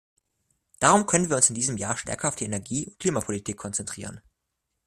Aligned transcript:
Darum 0.79 1.05
können 1.05 1.29
wir 1.29 1.35
uns 1.35 1.49
in 1.49 1.53
diesem 1.53 1.77
Jahr 1.77 1.95
stärker 1.95 2.27
auf 2.29 2.35
die 2.35 2.45
Energie- 2.45 2.87
und 2.87 2.97
Klimapolitik 2.97 3.55
konzentrieren. 3.55 4.19